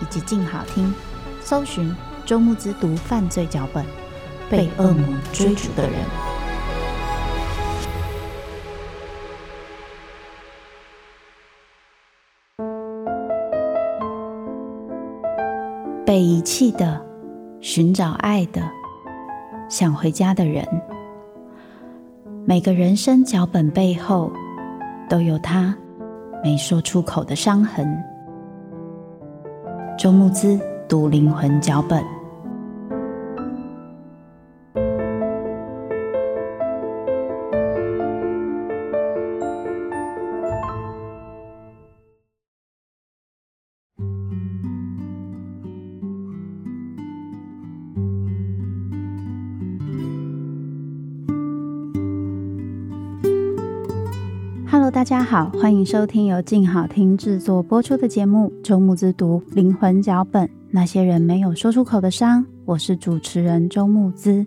[0.00, 0.92] 以及静好听，
[1.40, 1.94] 搜寻。
[2.26, 3.82] 周慕之读犯罪脚本，
[4.50, 5.94] 被恶魔追逐的人。
[16.04, 17.02] 被遗弃的，
[17.62, 18.60] 寻找爱的，
[19.70, 20.68] 想回家的人。
[22.44, 24.30] 每个人生脚本背后，
[25.08, 25.74] 都有他
[26.44, 27.88] 没说出口的伤痕。
[29.98, 30.56] 周慕姿
[30.88, 32.17] 读灵魂脚本。
[55.08, 62.44] 家好，欢迎收听由静好听制作播出的节目《周木之读灵魂脚本》，那些人没有说出口的伤。
[62.66, 64.46] 我是主持人周木之，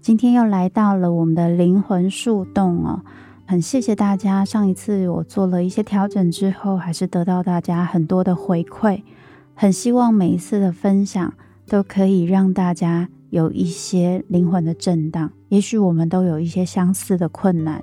[0.00, 3.02] 今天又来到了我们的灵魂树洞哦。
[3.46, 9.02] 很谢谢大家，上一次我做了一些调整之后，还是得到大家很多的回馈。
[9.56, 11.34] 很希望每一次的分享
[11.66, 15.32] 都可以让大家有一些灵魂的震荡。
[15.48, 17.82] 也许我们都有一些相似的困难。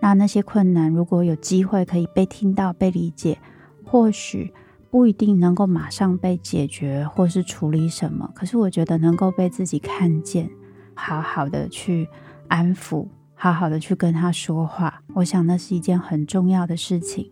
[0.00, 3.38] 那那些困难，如果有机会可以被听到、被理解，
[3.84, 4.52] 或许
[4.90, 10.50] 不一定能够马上被解决或是处理什么，可是我觉得能够被自己看见，
[10.94, 12.08] 好好的去
[12.48, 17.30] 安抚，好好的去跟他说话，我想那是一件很重要的事情。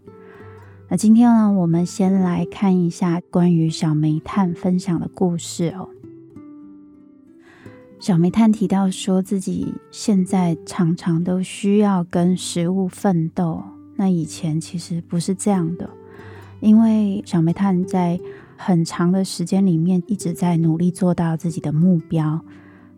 [0.91, 5.89] 那今天呢，我们先来看一下关于小煤炭分享的故事哦。
[8.01, 13.63] 小煤炭提到说自己现在常常都需要跟食物奋斗，
[13.97, 15.91] 那以前其实不是这样的，
[16.61, 18.19] 因为小煤炭在
[18.57, 22.41] 很长的时间里面一直在努力做到自己的目标，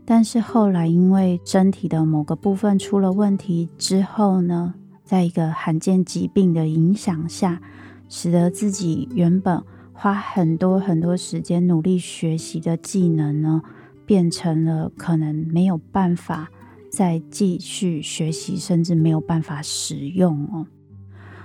[0.05, 7.62] 但是后来因为身体的某个部分出了问题之后呢，在一个罕见疾病的影响下，
[8.10, 9.62] 使得自己原本
[9.94, 13.62] 花很多很多时间努力学习的技能呢，
[14.10, 16.50] 变成了可能没有办法
[16.91, 20.66] 再继续学习，甚至没有办法使用哦。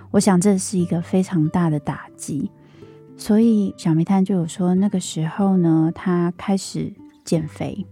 [0.10, 2.50] 我想这是一个非常大的打击，
[3.18, 6.92] 所以小煤炭就有说，那个时候呢，他开始
[7.24, 7.86] 减肥，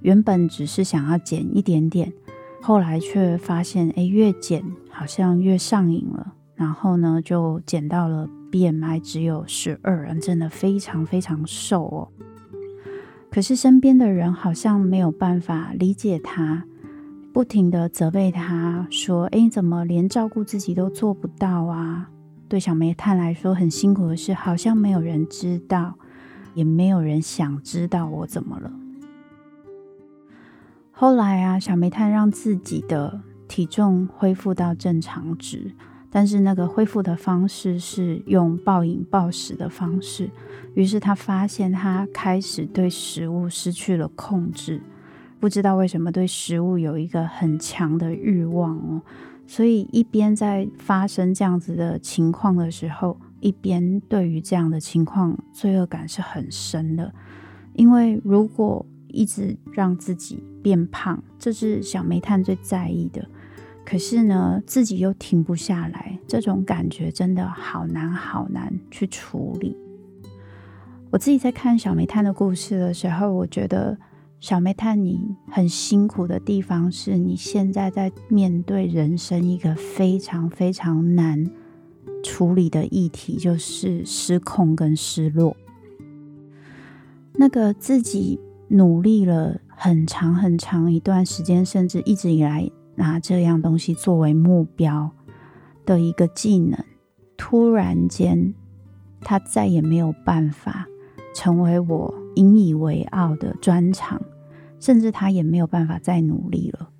[0.00, 2.12] 原本只是想要减一点点，
[2.60, 4.60] 后来却发现，哎，越减
[4.90, 12.08] 好像越上瘾了，然后呢，就减到了 BMI 只有十二，真的非常非常瘦哦。
[13.36, 16.64] 可是身边的人好像没有办法理解他，
[17.34, 22.08] 不停地责备他说：“诶，怎么连照顾自己都做不到啊？”
[22.48, 25.98] 对小煤炭来说很辛苦的事，好像没有人知道，
[26.54, 28.72] 也没有人想知道我怎么了。
[30.90, 35.74] 后来啊，小煤炭让自己的体重恢复到正常值。
[36.16, 40.30] 但是那个恢复的方式是用暴饮暴食的方式，
[40.72, 44.80] 于是他发现他开始对食物失去了控制，
[45.38, 49.02] 不知道为什么对食物有一个很强的欲望哦，
[49.46, 57.12] 所以一边在发生这样子的情况的时候，一边对于这样的情况罪恶感是很深的，
[57.74, 63.28] 因为如果一直让自己变胖，这是小煤炭最在意的。
[63.86, 69.76] 可是呢，自己又停不下来，这种感觉真的好难好难去处理。
[71.10, 73.96] 我自己在看小煤炭的故事的时候，我觉得
[74.40, 81.48] 小煤炭你很辛苦的地方是你现在在面对人生一个非常非常难
[82.24, 85.56] 处理的议题，就是失控跟失落。
[87.34, 95.10] 那个自己努力了很长很长一段时间，甚至一直以来拿这样东西作为目标
[95.84, 96.84] 的一个技能，
[97.36, 98.54] 突然间，
[99.20, 100.86] 他再也没有办法
[101.34, 104.20] 成为我引以为傲的专长，
[104.80, 106.90] 甚至他也没有办法再努力了。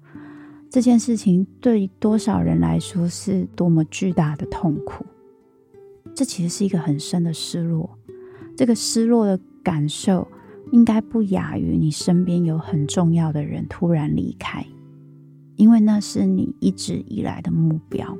[0.71, 5.05] 这件事情对多少人来说是多么巨大的痛苦？
[6.15, 7.99] 这其实是一个很深的失落。
[8.57, 10.27] 这个失落的感受，
[10.73, 14.67] 应该不亚于你身边有很重要的人突然离开，
[15.57, 18.17] 因为那是你一直以来的目标。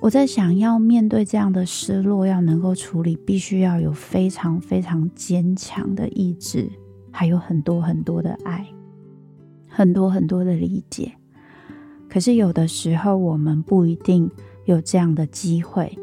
[0.00, 6.70] 我在想要面对这样的失落，要能够处理，必须要有非常非常坚强的意志，
[7.10, 8.66] 还有很多很多的爱。
[9.70, 11.12] 很多很多的理解，
[12.08, 14.28] 可是有的时候我们不一定
[14.64, 15.96] 有这样的机会。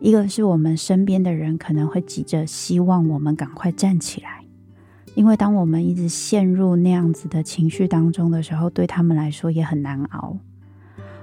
[0.00, 4.43] 一个是我们身边的人可能会急着希望我们赶快站起来，
[5.14, 10.36] 因为当我们一直陷入那样子的情绪当中的时候，对他们来说也很难熬。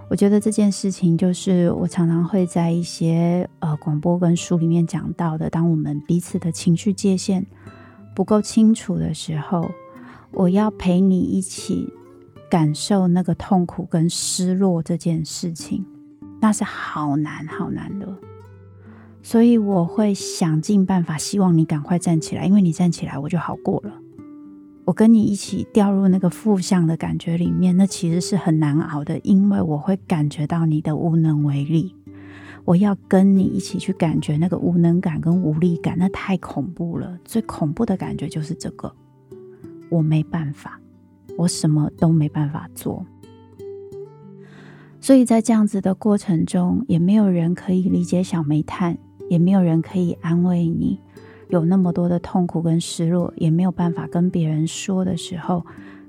[0.10, 7.46] 我觉得这件事情就是我常常会在一些呃广播跟书里面讲到的，当我们彼此的情绪界限
[8.16, 9.70] 不够清楚的时候。
[10.34, 11.92] 我要陪你一起
[12.50, 15.86] 感受那个痛苦跟失落这件事情，
[16.40, 18.08] 那是好难好难的。
[19.24, 23.94] 所以我会想尽办法，希望你赶快站起来，因为你站起来，我就好过了。
[24.84, 31.96] 我跟你一起掉入那个负向的感觉里面，那其实是很难熬的，因为我会感觉到你的无能为力。
[32.66, 37.18] 我要跟你一起去感觉那个无能感跟无力感，那太恐怖了。
[37.24, 38.92] 最恐怖的感觉就是这个。
[39.90, 40.80] 我没办法，
[41.38, 43.06] 我什么都没办法做，
[45.00, 48.98] 所以在这样子的过程中，也没有人可以理解小煤炭，
[49.32, 51.00] 也没有人可以安慰你，
[51.48, 55.66] 有那么多的痛苦跟失落，也没有办法跟别人说的时候，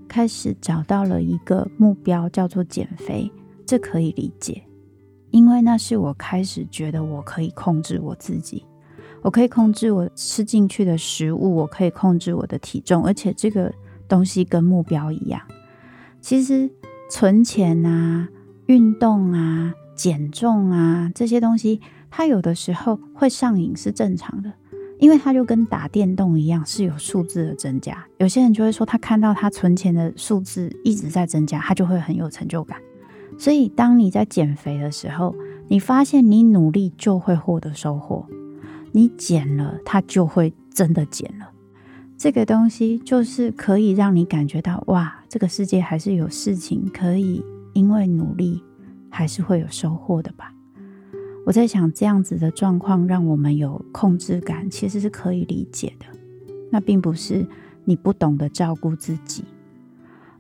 [0.09, 3.31] 开始找到了一个目标，叫做减肥。
[3.65, 4.61] 这可以理解，
[5.31, 8.67] 因为那是我开始觉得我可以控制我自己。
[9.23, 13.73] 我可以控制我吃进去的食物，我可以控制我的体重，而且这个
[14.09, 15.41] 东西跟目标一样。
[16.21, 16.69] 其实
[17.09, 18.29] 存钱啊、
[18.67, 21.81] 运动啊、减重啊这些东西，
[22.15, 24.53] 他有的时候会上瘾是正常的，
[24.99, 28.07] 因为他就跟打电动一样，是有数字的增加。
[28.19, 32.79] 有些人就会说，他看到他存钱的数字一直在增加，他就会很有成就感。
[33.39, 35.35] 所以当你在减肥的时候，
[35.69, 38.27] 你发现你努力就会获得收获。
[38.93, 41.49] 你减了，它就会真的减了。
[42.19, 47.43] 这个东西就是可以让你感觉到，哇，这个世界还是有事情可以
[47.73, 48.63] 因为努力，
[49.09, 50.53] 还是会有收获的吧。
[51.45, 56.07] 我在想，这样子的状况让我们有控制感，其实是可以理解的。
[56.71, 57.47] 那并不是
[57.85, 59.45] 你不懂得照顾自己。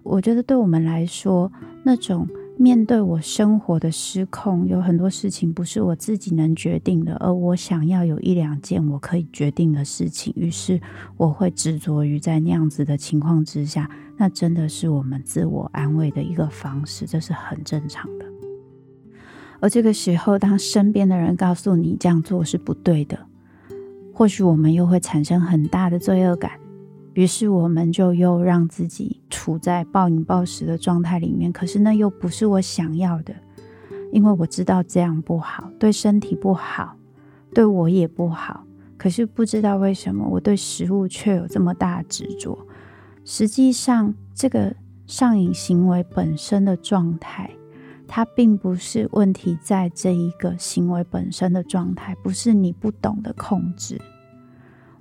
[0.03, 1.51] 我觉得对我们来说，
[1.83, 2.29] 那种。
[2.59, 10.79] 面对我生活的失控，有很多事情不是我自己能决定的，而我想要有一两件我可以决定的事情，于是
[11.17, 18.32] 我会执着于在那样子的情况之下，那真的是我们自我安慰的一个方式，这是很正常的。
[19.63, 23.17] 而这个时候，当身边的人告诉你这样做是不对的，
[24.13, 26.51] 或许我们又会产生很大的罪恶感。
[27.15, 33.33] 于是我们就又让自己处在暴饮暴食的状态里面，可是那又不是我想要的，
[34.11, 36.97] 因为我知道这样不好，对身体不好，
[37.55, 38.65] 对我也不好。
[38.97, 42.59] 可是不知道为什么我对食物却有这么大执着。
[43.25, 44.75] 实际上，这个
[45.07, 47.49] 上瘾行为本身的状态，
[48.15, 53.99] 它并不是问题在这一个行为本身的状态，不是你不懂得控制。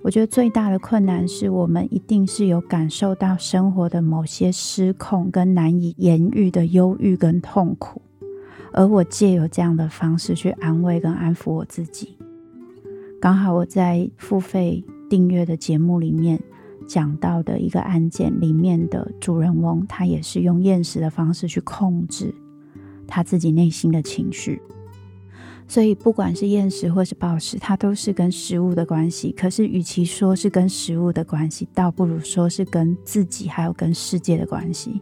[0.01, 8.01] 我觉得最大的困难是我们一定是有感受到生活的某些失控跟难以言喻的忧郁跟痛苦，
[8.71, 12.17] 而我借由这样的方式去安慰跟安抚我自己。
[13.19, 16.41] 刚好我在付费订阅的节目里面
[16.87, 22.33] 讲到的一个案件里面的主人翁，他也是用厌食的方式去控制
[23.11, 24.61] 他自己内心的情绪。
[25.67, 29.31] 所以，不管是厌食或是暴食，它都是跟食物的关系。
[29.31, 35.01] 可是，与其说是跟食物的关系，倒不如说是跟自己还有跟世界的关系。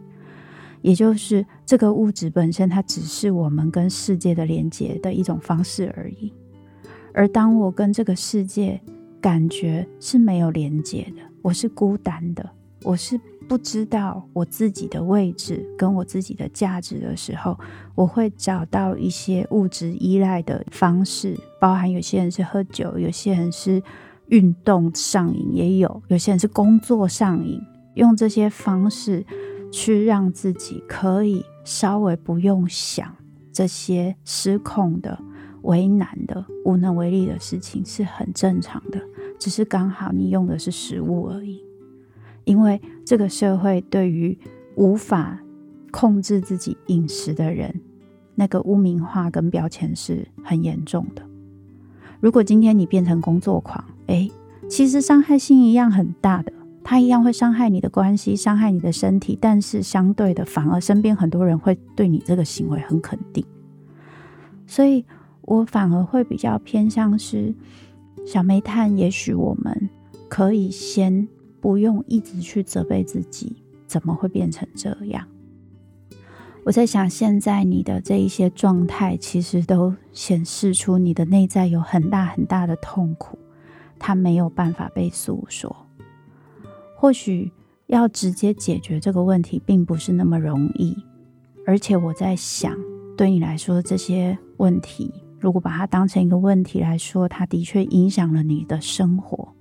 [0.80, 6.32] 也就是，这个物质本身，它只是我们跟世界的连接的一种方式而已。
[7.12, 8.80] 而当我跟这个世界
[9.20, 12.48] 感觉是没有连接的，我是孤单的，
[12.84, 13.20] 我是。
[13.50, 17.58] 不知道我自己的位置跟我自己的价值的时候，
[17.96, 23.82] 我会找到一些物质依赖的方式，包含有些人是喝酒，有些人是
[24.28, 27.60] 运动上瘾，也有有些人是工作上瘾，
[27.94, 29.26] 用这些方式
[29.72, 33.12] 去让自己可以稍微不用想
[33.52, 35.20] 这些失控的、
[35.62, 39.00] 为难的、无能为力的事情，是很正常的。
[39.40, 41.60] 只是刚好你用的是食物而已，
[42.44, 44.36] 因为这个社会对于
[44.76, 45.38] 无法
[45.90, 47.80] 控制自己饮食的人，
[48.34, 51.22] 那个污名化跟标签是很严重的。
[52.20, 54.30] 如果今天你变成工作狂，诶，
[54.68, 63.44] 其实伤害性一样很大的，它一样会伤害你的关系，伤害你的身体，但是相对的，反而身边很多人会对你这个行为很肯定。
[64.66, 65.04] 所以
[65.42, 67.54] 我反而会比较偏向是。
[68.26, 69.88] 小煤炭，也许我们
[70.28, 71.26] 可以先
[71.60, 75.26] 不用一直去责备自己，怎么会变成这样？
[76.64, 83.38] 我在想，现在你的这一些状态，其实都显示出你的内在有很大很大的痛苦，
[83.98, 85.74] 它没有办法被诉说。
[86.94, 87.50] 或许
[87.86, 90.96] 要直接解决这个问题，并不是那么容易。
[91.66, 92.76] 而且我在想，
[93.16, 95.12] 对你来说，这些问题。
[95.38, 99.54] 如果把它当成一个问题来说，它的确影响了你的生活。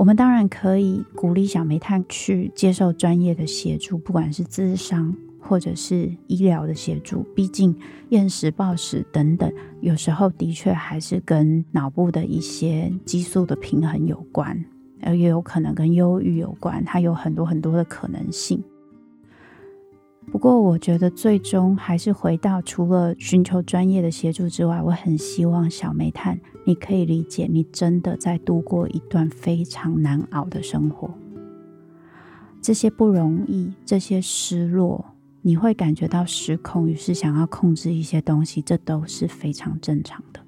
[0.00, 7.22] 我们当然可以鼓励小煤炭去接受专业的协助，不管是咨商或者是医疗的协助。
[7.36, 7.76] 毕竟
[8.08, 9.52] 厌食、暴食等等，
[9.82, 14.64] 有时候的确还是跟脑部的一些激素的平衡有关，
[15.02, 16.82] 而也有可能跟忧郁有关。
[16.82, 18.64] 它有很多很多的可能性。
[20.30, 31.10] 不过，我觉得最终还是回到除了寻求专业的协助之外，我很希望小煤炭，你可以理解，你真的在度过一段非常难熬的生活。
[32.62, 35.04] 这些不容易，这些失落，
[35.42, 40.40] 你会感觉到失控，于是想要控制一些东西，这都是非常正常的。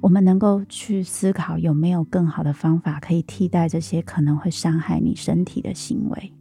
[0.00, 6.32] 我们能够去思考有没有更好的方法可以替代这些可能会伤害你身体的行为。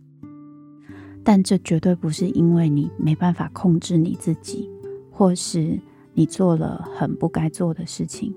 [1.26, 4.70] 但这绝对不是因为你没办法控制你自己，
[5.12, 5.78] 或是
[6.14, 8.32] 你做了很不该做的事情。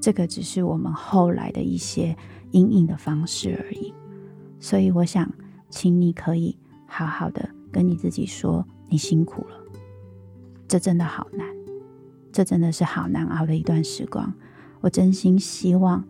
[0.00, 2.16] 这个只是我们后来的一些
[2.50, 3.94] 阴影的方式而已。
[4.58, 5.32] 所以我想，
[5.70, 9.56] 请你可以好好的跟你自己说，你辛苦了。
[10.66, 11.46] 这真的好难，
[12.32, 14.34] 这真的是好难熬的一段时光。
[14.80, 16.04] 我真心希望，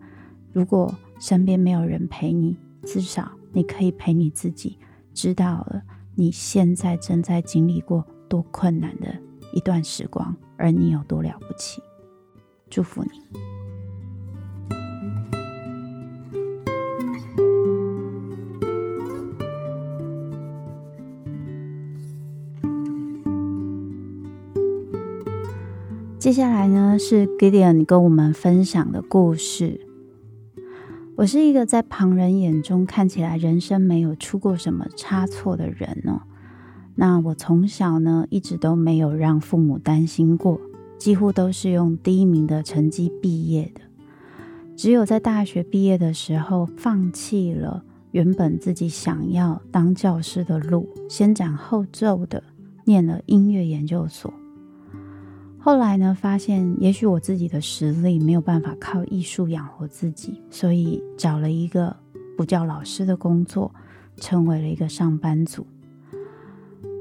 [0.51, 4.79] 如果身边没有人陪你，至少你可以陪你自己，
[5.13, 5.83] 知道了。
[6.19, 9.15] 你现在正在经历过多困难的
[9.53, 11.79] 一段时光，而你有多了不起？
[12.71, 13.09] 祝福你。
[26.17, 29.86] 接下来呢，是 Gideon 跟我们分享的故事。
[31.17, 36.21] 我是一个在旁人眼中看起来人生没有出过什么差错的人哦。
[36.93, 40.61] 那我从小呢，一直都没有让父母担心过，
[40.99, 43.81] 几乎都是用第一名的成绩毕业的。
[44.75, 52.43] 只有在大学毕业的时候，放弃了原本自己想要当教师的路，先斩后奏的
[52.85, 54.31] 念了音乐研究所。
[55.67, 61.93] 后来呢，发现也许我自己的实力没有办法靠艺术养活自己，所以找了一个
[62.37, 63.69] 不教老师的工作，
[64.15, 65.67] 成为了一个上班族。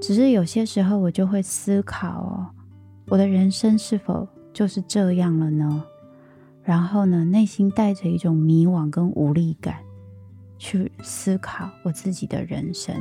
[0.03, 2.51] 只是有些时候，我就会思考哦，
[3.07, 5.85] 我的人生是否就是这样了呢？
[6.65, 9.77] 然后呢，内心带着一种迷惘跟无力感，
[10.59, 12.93] 去思考我自己的人生。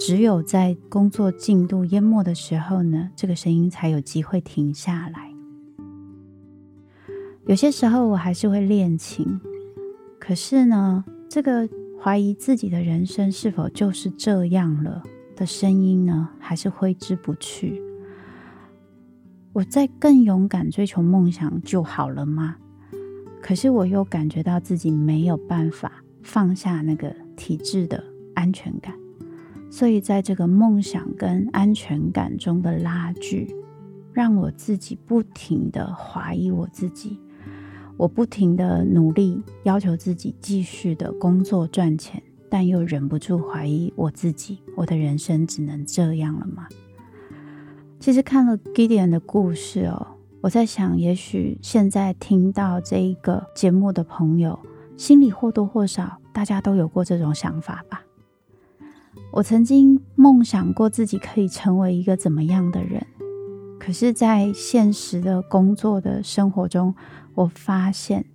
[0.00, 5.30] 只有在工作进度淹没的时候呢，这个声音才有机会停下来。
[7.46, 9.38] 有些时候我还是会练琴，
[10.18, 11.68] 可是呢，这个
[12.02, 15.02] 怀疑自己的人生是否就是这样了
[15.36, 17.82] 的声音呢，还是挥之不去。
[19.52, 22.56] 我再更勇敢追求梦想就好了吗？
[23.42, 25.92] 可是我又感觉到自己没有办法
[26.22, 28.02] 放下那个体制的
[28.34, 28.94] 安全感。
[29.70, 33.54] 所以，在这个梦想跟安全感中的拉锯，
[34.12, 37.20] 让我自己不停地怀疑我自己。
[37.96, 46.66] 我不停的努力，要求自己继续的工作赚钱，但又忍不住怀疑我自己：我的人生只能这样了吗？
[48.00, 54.58] 其实看了 Gideon 的故事哦，我在想，也许现在听到这一个节目的朋友，
[54.96, 58.02] 心里或多或少，大家都有过这种想法吧。
[59.32, 63.06] 我曾经梦想过自己可以成为一个怎么样的人，
[63.78, 66.92] 可是，在现实的工作的生活中，
[67.34, 68.26] 我发现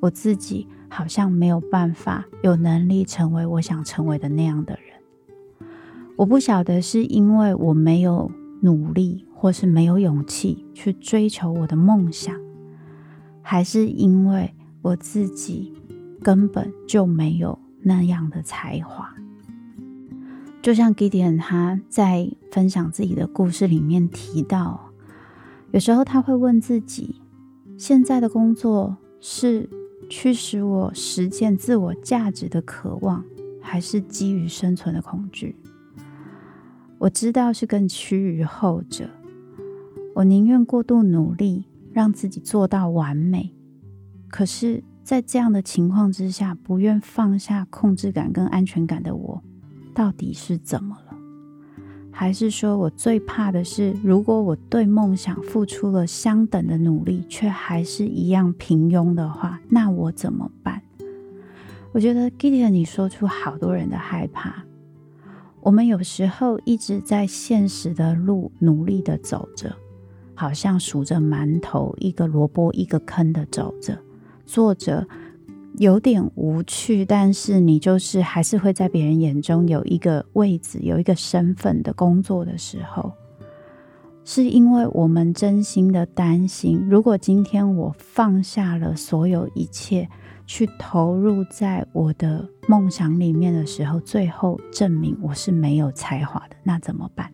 [0.00, 5.68] 我自己好像没有办法有能力成为我想成为的那样的人。
[6.16, 8.30] 我不晓得是因为我没有
[8.62, 12.32] 努力，或是没有勇气去追求我的梦想，
[13.42, 15.74] 还是因为我自己
[16.22, 19.12] 根本就没有那样的才华。
[20.64, 24.80] 就像 Gideon 他在分享自己的故事里面提到，
[25.72, 27.20] 有时候他会问自己：
[27.76, 29.68] 现在的工作是
[30.08, 33.22] 驱使我实践自我价值的渴望，
[33.60, 35.54] 还是基于生存的恐惧？
[36.96, 39.10] 我知道是更趋于后者。
[40.14, 43.52] 我宁愿过度努力，让自己做到完美，
[44.30, 49.42] 可是，在这样的情况之下，不愿放下控制感跟安全感的我。
[49.94, 51.16] 到底是怎么了？
[52.10, 60.82] 还是说我最怕的是，如果我对梦想付出了相等的努力，却还是一样平庸的话，那我怎么办？
[61.92, 64.64] 我觉得 Gideon，你说出好多人的害怕。
[65.60, 69.74] 我们有时候一直在现实的路努力的走着，
[70.34, 73.98] 好像数着馒头，一个萝卜一个坑的走着，
[74.44, 75.08] 做着。
[75.78, 83.12] 有点无趣，但是你就是还是会在别人眼中有一个位置、有一个身份的工作的时候，
[84.24, 90.08] 是因为我们真心的担心，如果今天我放下了所有一切，
[90.46, 97.32] 去投入在我的梦想里面的时候，最后证明我是没有才华的，那怎么办？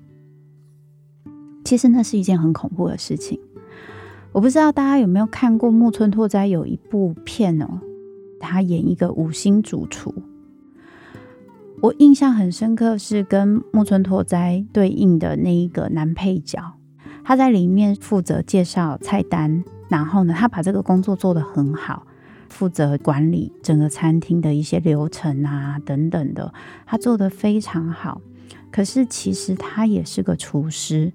[1.62, 3.38] 其实那是一件很恐怖的事情。
[4.32, 7.80] 我不知道大家有没有看过木村拓哉有一部片哦。
[8.40, 10.12] 他演一个五星主厨，
[11.80, 16.72] 我印象很深刻，是跟木村拓哉对应的那一个男配角，
[17.22, 22.06] 他在里面负责介绍菜单，然后呢，他把这个工作做得很好，
[22.48, 26.52] 负责管理整个餐厅的一些流程啊等等的，
[26.86, 28.20] 他做得非常好。
[28.72, 31.12] 可是其实他也是个厨师。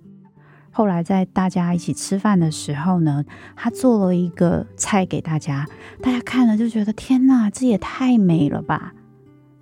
[0.77, 3.23] 后来在大家一起吃饭的时候呢，
[3.55, 5.65] 他做了一个菜给大家，
[6.01, 8.93] 大家看了就觉得天哪，这也太美了吧！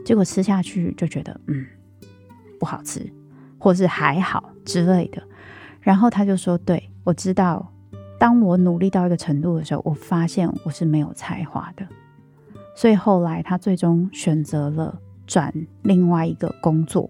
[0.03, 1.67] 结果吃下去就觉得嗯，
[2.59, 3.13] 不好吃，
[3.59, 5.21] 或是还好之类的。
[5.81, 7.71] 然后他就说：“对，我知道，
[8.17, 11.85] 当我努力到一个程度的时候，我发现我是没有才华的。
[12.75, 17.07] 所以后来他最终选择了转另外一个工作。”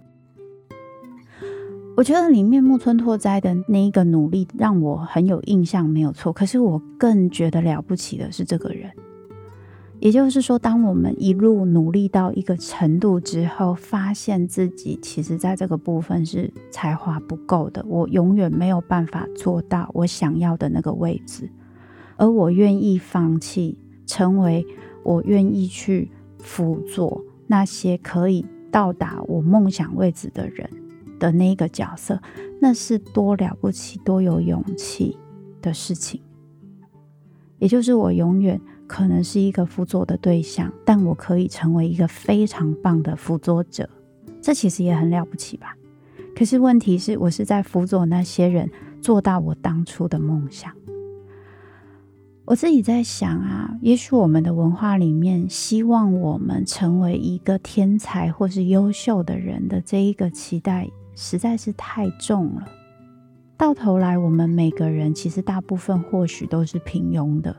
[1.95, 6.33] 我觉得里面木村拓哉的那一个努力让我很有印象，没有错。
[6.33, 8.91] 可是我更觉得了不起的是这个人，
[9.99, 21.47] 也就是说，当我们一路努力到一个程度之后，发现自己其实在这个部分是才华不够的，我永远没有办法做到我想要的那个位置，
[22.17, 23.77] 而我愿意放弃，
[24.07, 24.65] 成为
[25.03, 30.67] 我愿意去辅佐那些可以到达我梦想位置的人。
[31.23, 32.21] 的那个角色，
[32.59, 35.17] 那是多了不起、多有勇气
[35.61, 36.19] 的事情。
[37.59, 43.89] 也就是我永远可能是一个辅佐的对象，但我可以成为一个非常棒的辅佐者，
[44.41, 45.77] 这其实也很了不起吧？
[46.35, 48.69] 可是问题是我是在辅佐那些人
[49.01, 50.73] 做到我当初的梦想。
[52.43, 60.91] 我自己在想啊，也许我们的文化里面希望我们成为一个天才或是优秀的人的这一个期待。
[61.15, 62.67] 实在是太重了。
[63.57, 67.55] 到头来，我们每个人其实大部分或许都是平庸的。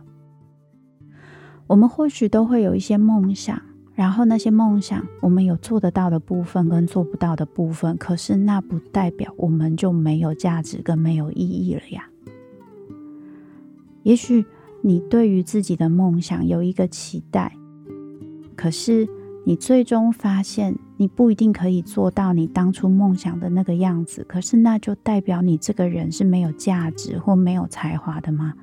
[1.66, 3.60] 我们或许都会有一些梦想，
[3.94, 7.96] 然后那些梦想，我们有做得到的部分跟做不到的部分。
[7.96, 12.08] 可是那不代表我们就没有价值跟没有意义了呀。
[14.02, 14.44] 也许
[14.82, 17.56] 你对于自己的梦想有一个期待，
[18.56, 19.08] 可是。
[19.46, 24.24] 你最终发现，你不一定可以做到你当初梦想的那个样子。
[24.28, 28.54] 可是，那就代表你这个人是没有价值或没有才华的吗？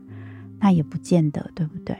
[0.59, 1.97] 那也不见得，对不对？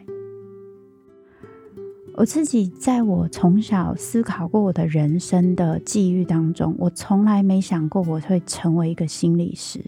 [2.16, 9.80] 我自己在我从小思考过我的人生的际遇当中，我从来没想过我会成为一个心理师。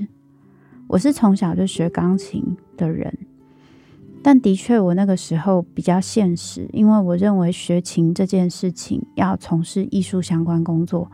[0.87, 3.13] 我是从小就学钢琴的人。
[4.23, 11.11] 但的确，我那个时候比较现实，因为我认为学琴这件事情要从事艺术相关工作，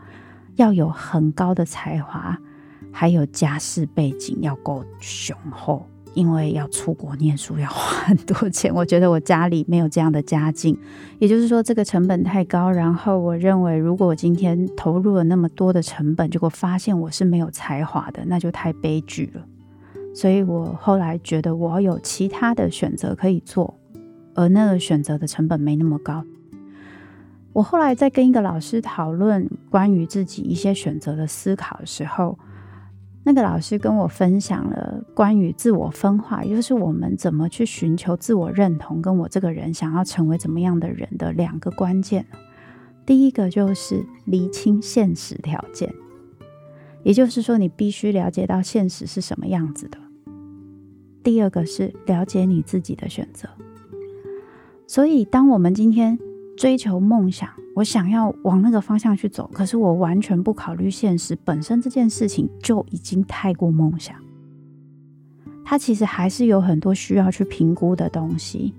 [0.54, 2.38] 要有很高的才华，
[2.92, 8.72] 还有家世背景要够雄厚，因为要出国念书要花很多钱。
[8.72, 10.78] 我觉得我家里没有这样的家境，
[11.18, 12.70] 也就是说这个成本太高。
[12.70, 19.44] 然后我认为，如果我今天投入了那么多的成本，结果发现我是没有才华的，那就太悲剧了。
[20.14, 23.78] 所以我后来觉得我有其他的选择可以做，
[24.34, 26.24] 而那个选择的成本没那么高。
[27.52, 32.38] 我后来在跟一个老师讨论关于自己一些选择的思考的时候，
[33.24, 42.24] 那个老师跟我分享了关于自我分化，也就是我们怎么去寻求自我认同，跟我这个人想要成为怎么样的人的两个关键。
[43.04, 45.92] 第一个就是厘清现实条件，
[47.02, 49.98] 也就是说，你必须了解到现实是什么样子的。
[51.22, 53.48] 第二个是了解你自己的选择。
[54.86, 56.18] 所以，当我们今天
[56.56, 64.16] 追求梦想，我想要往那个方向去走，可是我完全不考虑现实本身，这件事情就已经太过梦想。
[65.64, 68.74] 它其实还是有很多需要去评估的东西。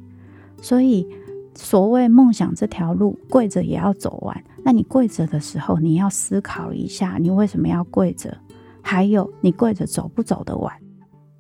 [0.62, 1.08] 所以，
[1.54, 4.44] 所谓梦想这条路，跪着也要走完。
[4.64, 8.38] 那你跪着的时候，你要思考一下，你为什么要跪着？
[8.82, 10.74] 还有，你跪着走不走得完？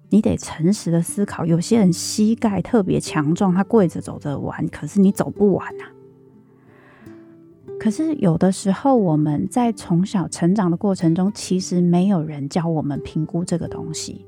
[0.09, 1.45] 你得诚实的思考。
[1.45, 5.87] 有些人膝盖特别强壮，他跪着走着完，可是你走不完啊。
[7.79, 14.25] 可是有的时候，我们在从小成长的过程中，其实没有人教我们评估这个东西，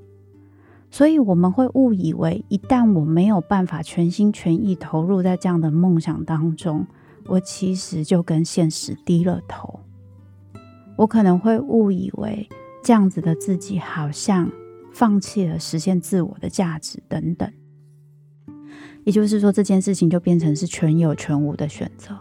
[0.93, 6.85] 所以我们会误以为，一旦我没有办法全心全意投入在这样的梦想当中，
[7.25, 9.79] 我其实就跟现实低了头。
[10.95, 12.47] 我可能会误以为，
[12.83, 14.51] 这样子的自己好像
[14.93, 17.51] 放弃了实现自我的价值等等。
[19.03, 22.15] 也就是说，这件事情就变成是全有全无的选择。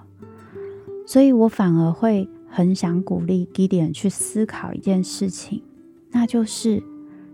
[1.06, 5.62] 所以我反而会很想鼓励 Gideon 去思考一件事情，
[6.10, 6.82] 那就是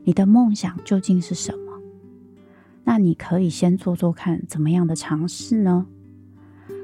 [0.05, 1.81] 你的梦想究竟是什么？
[2.85, 5.87] 那你可以先做做看怎么样的尝试呢？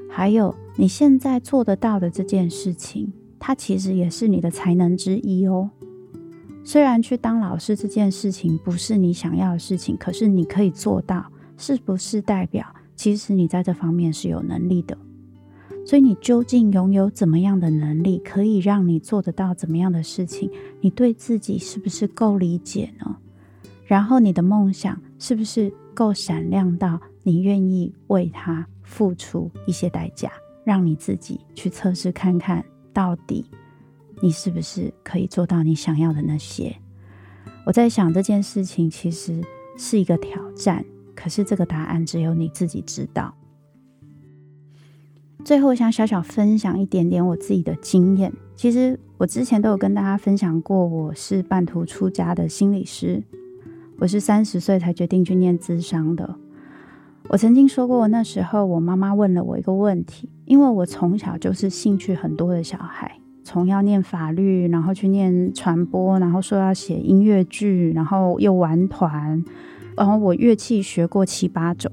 [0.09, 5.71] 还有你现在做得到的这件事情，它其实也是你的才能之一哦。
[6.63, 11.25] 虽然去当老师这件事情不是你想要的事情，可是你可以做到，
[11.57, 14.97] 是不是代表其实你在这方面是有能力的？
[15.85, 20.49] 所以你究竟拥有怎么样的能力，可以让你做得到怎么样的事情？
[20.81, 23.15] 你对自己是不是够理解呢？
[23.85, 30.31] 然后你的梦想是不是够闪亮到你愿意为它付出一些代价？
[30.63, 33.45] 让你自己去测试看看，到底
[34.21, 36.75] 你是不是可以做到你想要的那些？
[37.63, 39.39] 我在想这件事情其实
[39.77, 43.31] 是一个挑战，可是这个答案只有你自己知道。
[45.45, 48.33] 最后，想小小分享一点点我自己的经验。
[48.55, 53.21] 其实我之前都有跟大家分享过，我是半途出家的心理师，
[53.99, 56.35] 我是三十岁才决定去念咨商的。
[57.27, 69.45] 我曾经说过，那时候我妈妈问了我一个问题，因为我从小就是兴趣很多的小孩，从要念法律，然后去念传播，然后说要写音乐剧，然后又玩团，
[69.95, 71.91] 然后我乐器学过七八种。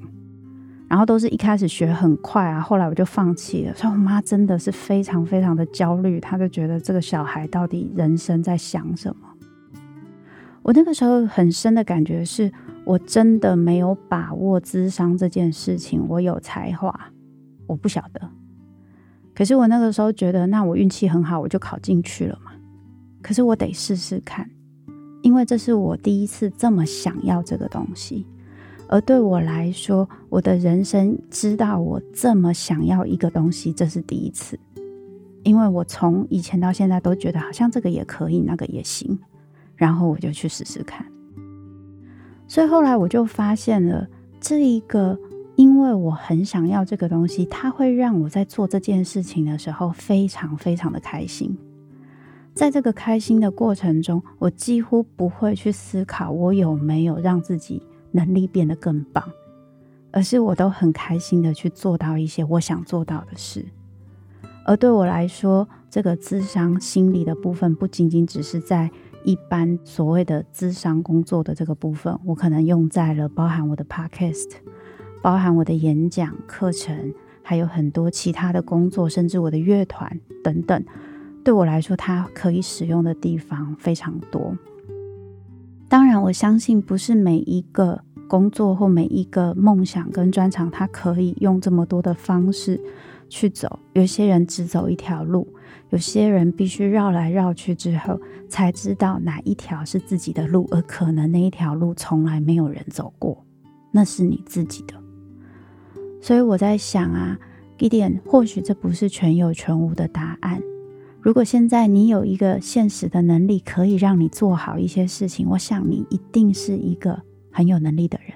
[0.93, 3.75] 然后都是一开始学很快啊，后来我就放弃了。
[3.75, 9.27] 所以我妈真的是非常非常的焦虑，她就觉得这个小孩到底人生在想什么？
[10.61, 12.53] 我那个时候很深的感觉是，
[12.85, 16.05] 我真的没有把握智商这件事情。
[16.11, 16.95] 我有才华，
[17.67, 18.29] 我不晓得。
[19.35, 22.53] 可是我那个时候觉得，那我运气很好，我就考进去了嘛。
[23.23, 24.51] 可是我得试试看，
[25.23, 28.27] 因为这是我第一次这么想要这个东西。
[28.93, 34.61] 而对我来说，我的人生知道我这么想要一个东西，这是第一次。
[35.45, 39.19] 因为我从以前到现在都觉得好像这个也可以，那个也行，
[39.77, 41.07] 然后我就去试试看。
[42.47, 44.07] 所以后来我就发现了
[44.39, 45.19] 这一个，
[45.57, 51.57] 因为我很想要这个东西，它会让我在做这件事情的时候非常非常的开心。
[52.53, 57.83] 在这个开心的过程中，我几乎不会去思考我有没有让自己。
[58.13, 59.25] 能力变得更棒，
[60.11, 63.67] 而是我都很开心的去做到一些我想做到的事。
[64.65, 68.89] 而对我来说，这个智商心理的部分，不仅仅只是在
[69.25, 74.51] 一般所谓的智商工作的这个部分，我可能用在了包含我的 podcast，
[75.21, 80.85] 包含我的演讲课程，还有很多其他的工作，甚至我的乐团等等。
[81.45, 84.57] 对我来说，它可以使用的地方非常多。
[85.93, 92.81] 当然，我相信不是每一个工作或每一个梦想跟专长，他可以用这么多的方式
[93.29, 93.79] 去走。
[93.93, 95.47] 有些人只走一条路，
[95.91, 103.45] 有些人必须绕来绕去之后，才知道哪一条是自己的路，而可能那一条路从来没有人走过，
[103.91, 104.95] 那是你自己的。
[106.23, 107.39] 所以我在想啊
[107.77, 110.59] ，Gideon，或许这不是全有全无的答案。
[111.23, 118.35] 如果现在你有一个现实的能力，可以让你做好一些事情，我想你一定是一个很有能力的人。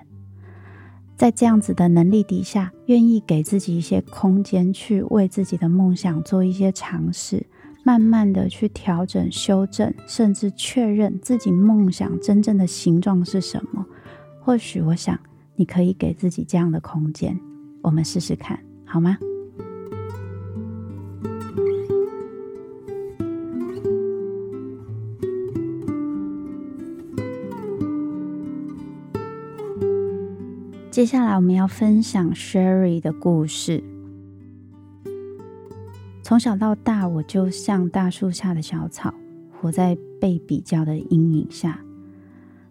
[1.16, 7.44] 在这样子的能力底下，愿意给自己一些空间，去为自己的梦想做一些尝试，
[7.82, 13.84] 慢慢的去调整、修正，甚至确认自己梦想真正的形状是什么。
[14.40, 15.18] 或许，我想
[15.56, 17.36] 你可以给自己这样的空间，
[17.82, 19.18] 我们试试看，好吗？
[30.96, 33.84] 接下来我们要分享 Sherry 的故事。
[36.22, 39.12] 从小到大，我就像大树下的小草，
[39.52, 41.84] 活在被比较的阴影下，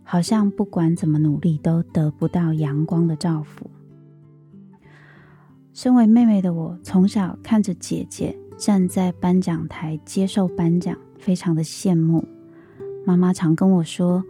[0.04, 3.70] 好像不管怎么努力都得不到阳光的照拂。
[5.72, 12.28] 身为妹妹的我，从小看着姐姐站在颁奖台接受颁奖，非常的羡慕。
[13.06, 14.24] 妈妈常跟我说：“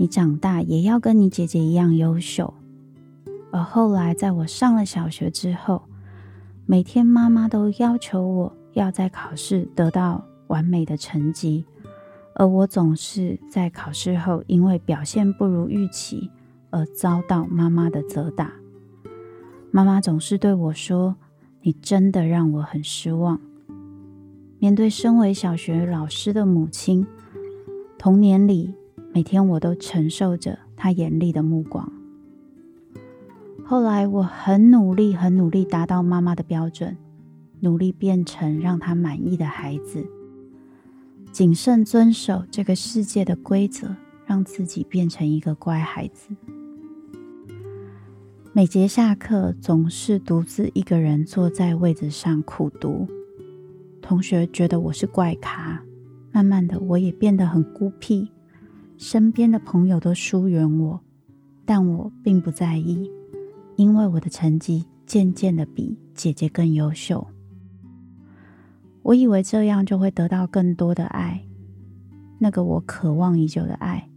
[0.00, 2.54] 你长大也要跟你姐姐一样优秀。”
[3.54, 5.84] 而后来，在我上了小学之后，
[6.66, 11.64] 每天妈妈都要求我要在考试得到完美的成绩，
[12.34, 16.32] 而我总是在考试后因为表现不如预期
[16.70, 18.50] 而遭到妈妈的责打。
[19.70, 21.14] 妈妈总是对我说
[21.62, 23.40] ：“你真的让我很失望。”
[24.58, 27.06] 面对身为小学老师的母亲，
[27.98, 28.74] 童年里
[29.12, 31.88] 每天我都承受着她严厉的目光。
[33.66, 36.94] 后来我很努力，很努力达到妈妈的标准，
[37.60, 40.06] 努力变成让她满意的孩子，
[41.32, 43.96] 谨慎遵守这个世界的规则，
[44.26, 46.36] 让自己变成一个乖孩子。
[48.52, 53.08] 每节下课总是独自一个人坐在位子上苦读，
[54.02, 55.82] 同学觉得我是怪咖，
[56.30, 58.28] 慢慢的我也变得很孤僻，
[58.98, 61.00] 身边的朋友都疏远我，
[61.64, 63.10] 但我并不在意。
[63.76, 67.26] 因为我的成绩渐渐的比姐姐更优秀，
[69.02, 71.44] 我以为这样就会得到更多的爱，
[72.38, 74.08] 那个我渴望已久的爱。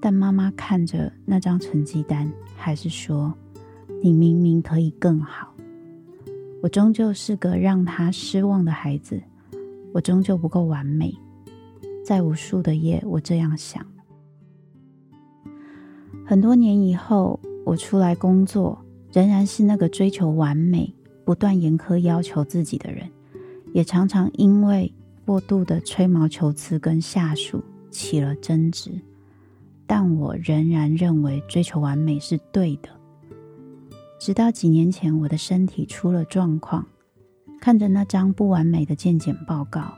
[0.00, 3.32] 但妈妈看着那张成绩单，还是说
[4.02, 5.54] ：“你明明可以更好。”
[6.60, 9.22] 我终究是个让她失望的孩子，
[9.94, 11.14] 我终究不够完美。
[12.04, 13.86] 在无数的夜，我这样想。
[16.26, 17.38] 很多年以后。
[17.70, 20.92] 我出来工作，仍然是那个追求完美、
[21.24, 23.08] 不断严苛要求自己的人，
[23.72, 24.92] 也常常因为
[25.24, 28.90] 过度的吹毛求疵跟下属起了争执。
[29.86, 32.88] 但我仍然认为追求完美是对的。
[34.18, 36.84] 直到几年前，我的身体出了状况，
[37.60, 39.94] 看着那张不完美的健检报告，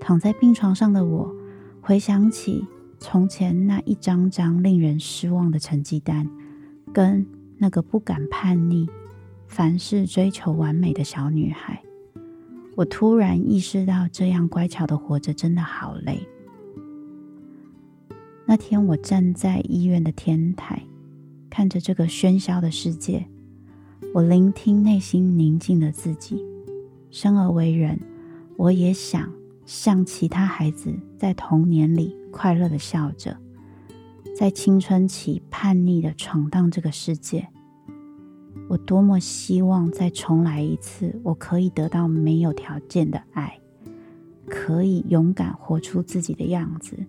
[0.00, 1.32] 躺在病床上的我，
[1.80, 2.66] 回想起
[2.98, 6.28] 从前那一张张令人失望的成绩单。
[6.92, 7.26] 跟
[7.58, 8.88] 那个不敢叛逆、
[9.48, 11.82] 凡事追求完美的小女孩，
[12.76, 16.26] 我突然意识到，这样乖巧的活着真的好累。
[18.44, 20.82] 那天，我站在医院的天台，
[21.48, 23.26] 看着这个喧嚣的世界，
[24.12, 26.44] 我聆听内心宁静的自己。
[27.10, 28.00] 生而为人，
[28.56, 29.30] 我也想
[29.64, 33.36] 像其他孩子，在童年里快乐地笑着。
[34.42, 37.46] 在青春期叛逆的闯荡这个世界，
[38.68, 43.60] 我多么希望再重来一次，我可以得到没有条件的爱，
[44.48, 47.06] 可以勇敢活出自己的样子，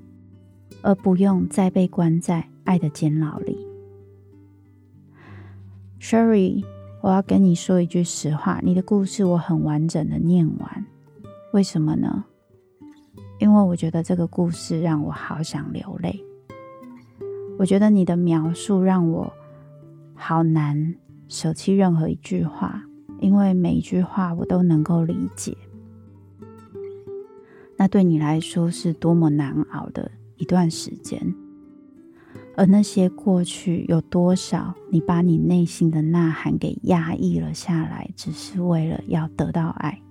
[0.84, 3.58] 而不用再被关在爱的监牢里。
[6.00, 6.63] Sherry，
[7.02, 10.86] 我要跟你说一句实话，你的故事我很完整的念完，
[11.52, 12.26] 为什么呢？
[13.39, 16.24] 因为我觉得这个故事让我好想流泪。
[17.63, 19.32] 我觉得你的描述让我
[20.15, 20.95] 好难
[21.30, 22.84] 舍弃任何一句话，
[23.21, 25.56] 因为每一句话我都能够理解。
[27.78, 31.34] 那对你来说是多么难熬的一段时间，
[32.58, 40.02] 而那些过去有多少，你把你内心的呐喊给压抑了下来，只是为了要得到爱。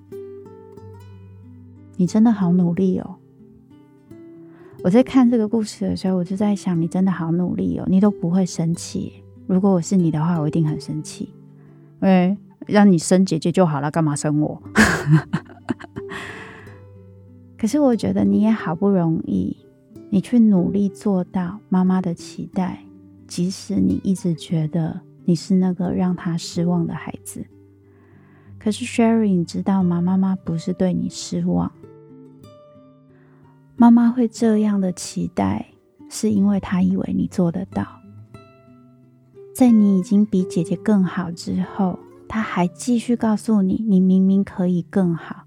[1.97, 3.17] 你真的好努力哦。
[4.85, 9.13] 我在看这个故事的时候，我就在想，你真的好努力哦，你都不会生气。
[9.47, 11.33] 如果我是你的话，我一定很生气。
[12.01, 14.61] 哎，让你生姐姐就好了，干嘛生我？
[17.57, 19.57] 可是我觉得你也好不容易，
[20.11, 22.83] 你去努力做到妈妈的期待，
[23.29, 27.47] 即使你一直觉得你是那个让她失望的孩子。
[28.59, 30.01] 可是 Sherry，你知道吗？
[30.01, 31.71] 妈妈不是对你失望。
[33.77, 35.67] 妈妈会这样的期待，
[36.09, 37.87] 是因为她以为你做得到。
[39.55, 45.45] 在你已经比姐姐更好之后，她还继续告诉你，你明明可以更好，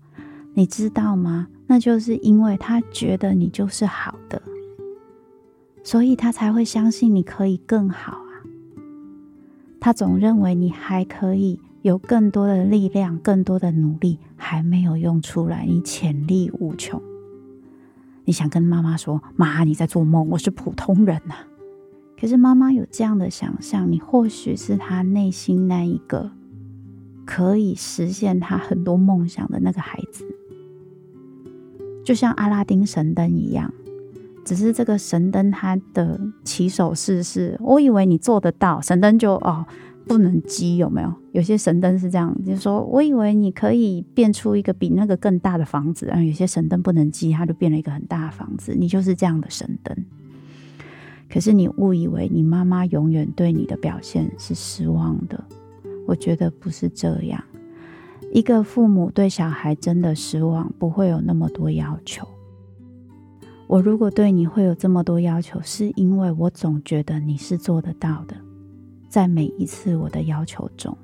[0.53, 1.47] 你知道吗？
[1.67, 4.41] 那就是因为她觉得你就是好的，
[5.83, 8.33] 所以她才会相信你可以更好啊。
[9.79, 17.01] 她总认为你还可以有更多的力量，更多的努力还没有用出来，你潜力无穷。
[18.25, 21.35] 你想跟妈妈说：“妈，你在做梦，我是普通人呐。”
[22.19, 26.31] 可是妈妈有这样的想象，你或许是她内心那一个
[27.25, 30.25] 可以实现她很多梦想的那个孩子，
[32.03, 33.71] 就像阿拉丁神灯一样。
[34.43, 39.65] 只是这个神灯它的起手式是，我以为你做得到，神灯就哦。
[40.07, 41.13] 不能积有没有？
[41.31, 48.75] 有些神灯是这样，就是说我以为你可以变出一个比那个更大的房子，然后有些神灯不能积，它就变了一个很大的房子。
[48.75, 50.05] 你就是这样的神灯，
[51.29, 55.43] 可是你误以为你妈妈永远对你的表现是失望的。
[56.07, 57.43] 我觉得不是这样，
[58.31, 62.27] 一个父母对小孩真的失望，不会有那么多要求。
[63.67, 68.35] 我如果对你会有这么多要求，是因为我总觉得你是做得到的。
[69.09, 70.97] 在每一次我的要求中，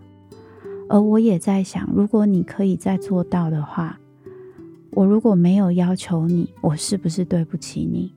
[0.90, 4.00] 而我也在想，如果你可以再做到的话，
[4.92, 8.14] 我如果没有要求你，我是不是对不起你？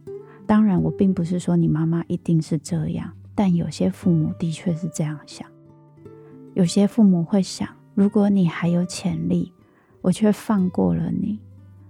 [0.47, 5.49] 当然，我并不是说你妈妈一定是这样，但有些父母的确是这样想。
[6.55, 9.53] 有些父母会想，如果你还有潜力，
[10.01, 11.39] 我却放过了你，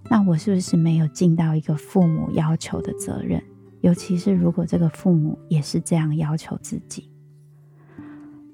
[0.09, 3.41] 那我是不是没有尽到一个父母要求的责任？
[3.81, 7.09] 尤其是如果这个父母也是这样要求自己。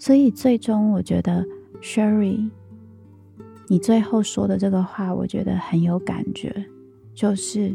[0.01, 1.45] 所以最终，我觉得
[1.79, 2.49] Sherry，
[3.67, 6.65] 你最后说的这个话，我觉得很有感觉。
[7.13, 7.71] 就是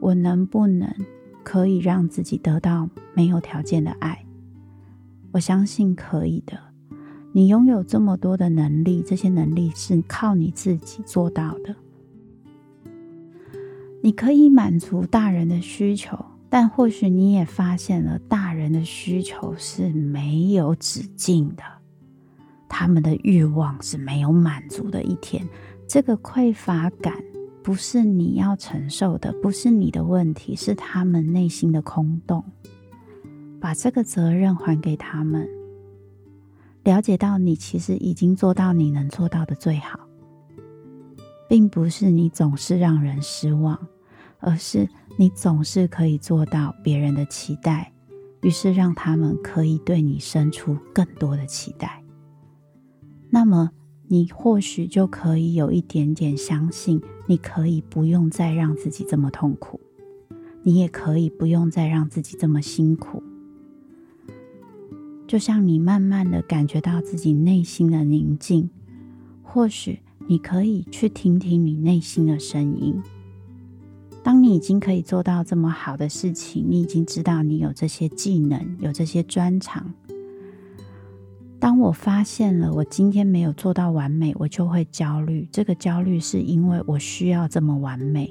[0.00, 0.90] 我能不能
[1.42, 4.24] 可以让自己得到没有条件的爱？
[5.32, 6.58] 我相信可以的。
[7.32, 11.76] 你拥有这么多的能力，这些能力是靠你自己做到的。
[14.00, 16.16] 你可以满足大人的需求。
[16.50, 21.62] 但或许你也发现了，大人的需求是没有止境的，
[22.68, 25.46] 他们的欲望是没有满足的一天。
[25.86, 27.14] 这个匮乏感
[27.62, 32.42] 不是你要承受的，不是你的问题，是他们内心的空洞。
[33.60, 35.46] 把这个责任还给他们，
[36.82, 40.00] 了解到你其实已经做到你能做到的最好，
[41.46, 43.78] 并不是你总是让人失望，
[44.38, 44.88] 而是。
[45.20, 47.92] 你总是可以做到别人的期待，
[48.40, 52.04] 于是让他们可以对你生出更多的期待。
[53.28, 53.72] 那么，
[54.06, 59.80] 你或许就可以有一点点相信，你可以不用再让自己这么痛苦，
[60.62, 63.20] 你也可以不用再让自己这么辛苦。
[65.26, 68.70] 就像你慢慢的感觉到自己内心的宁静，
[69.42, 73.02] 或许你可以去听听你内心的声音。
[74.28, 79.90] 当你已经可以做到这么好的事情，你已经知道你有这些技能，有这些专长。
[81.58, 85.48] 当我发现了我今天没有做到完美，我就会焦虑。
[85.50, 88.30] 这个焦虑是因为我需要这么完美，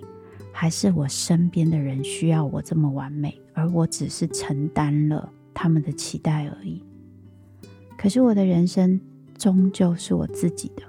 [0.51, 6.79] 还是我身边的人需要我这么完美，而我只是承担了他们的期待而已。
[7.97, 9.01] 可是我的人生
[9.36, 10.83] 终究是我自己的。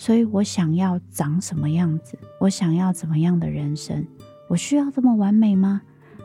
[0.00, 2.18] 所以我想要长什么样子？
[2.40, 4.06] 我想要怎么样的人生？
[4.48, 5.82] 我需要这么完美吗？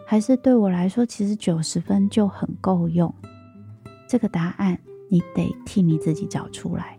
[0.08, 3.14] 还是对我来说，其实九十分就很够用？
[4.08, 6.98] 这个答案你得替你自己找出来。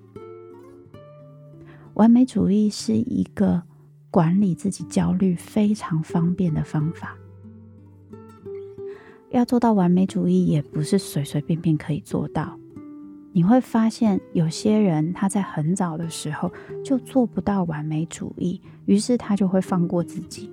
[1.94, 3.62] 完美主义是一个
[4.10, 7.16] 管理自己焦虑非常方便的方法。
[9.30, 12.58] 要做到完美主义，也不是随随便便可以做到。
[13.36, 16.50] 你会发现，有些人他在很早的时候
[16.82, 20.50] 就做不到完美主义，于是他就会放过自己。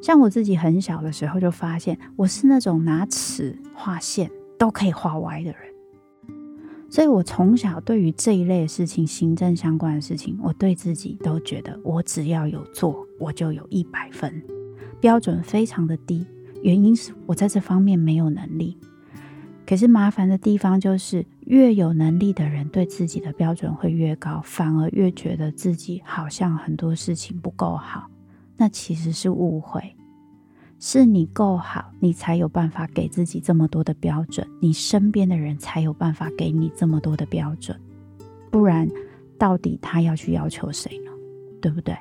[0.00, 5.58] 像我自己很小的时候就发现，我是那种拿尺画线都可以画歪的人，
[6.88, 14.40] 所以我从小对于这一类事情，行政相关的事情，我对自己都觉得，我只要有做，我就有一百分，
[15.00, 16.24] 标准非常的低。
[16.62, 18.78] 原因是我在这方面没有能力。
[19.66, 28.10] 可是麻烦的地方就是，越有能力的人对自己的标准会越高，反而越觉得自己好像很多事情不够好。
[28.56, 29.80] 那其实是误会，
[30.80, 37.80] 是你够好，你才有办法给自己这么多的标准，你身边的人才有办法给你这么多的标准。
[38.50, 38.88] 不然，
[39.38, 41.12] 到底他要去要求谁呢？
[41.62, 41.96] 对不对？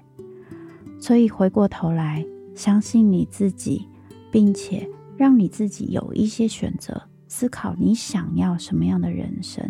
[0.99, 2.25] 所以回过头来，
[2.55, 3.87] 相信你自己，
[4.31, 6.99] 并且让你自己有一些选择。
[7.37, 9.69] 思考你想要什么样的人生。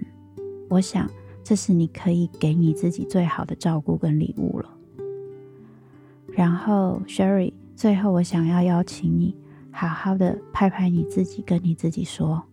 [0.70, 1.10] 我想，
[1.44, 4.70] 这是你可以给你自己最好的照顾跟礼物了。
[6.28, 9.36] 然后，Sherry，最后我想要邀请你，
[9.72, 12.44] 好好的拍拍你自己，跟你自己说：“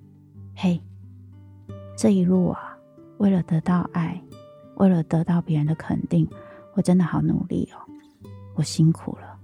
[0.57, 0.81] 嘿，
[1.95, 2.75] 这一路啊，
[3.19, 4.19] 为了得到爱，
[4.77, 6.27] 为了得到别人的肯定，
[6.73, 7.77] 我真的好努力哦，
[8.55, 9.39] 我辛苦了。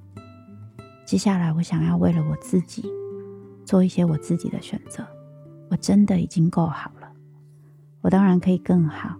[1.05, 2.91] 接下来，我想要为了我自己，
[3.66, 5.07] 做一些我自己的选择。
[5.71, 7.11] 我真的已经够好了，
[8.01, 9.16] 我当然可以更好，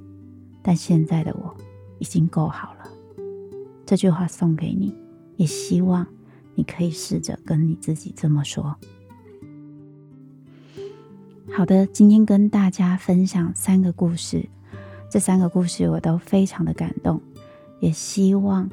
[0.63, 1.57] 但现在的我
[1.99, 2.89] 已经够好了。”
[3.85, 4.95] 这句话送给你。
[5.39, 6.05] 也希望
[6.57, 8.75] 你可以试着跟你自己这么说。
[11.53, 14.49] 好的，今天跟大家分享三个故事，
[15.09, 17.23] 这三个故事我都非常的感动，
[17.79, 18.69] 也希望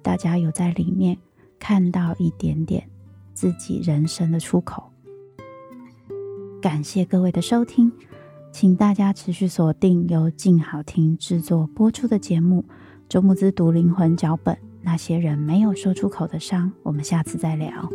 [0.00, 1.18] 大家有在里面
[1.58, 2.88] 看到一点点
[3.34, 4.90] 自己人生的出口。
[6.60, 7.92] 感谢各位的收听，
[8.50, 12.64] 请大家持续锁定由静好听制作播出的节目
[13.08, 14.54] 《周木子读灵魂脚本》。
[14.82, 17.88] 那些人没有说出口的伤，我们下次再聊。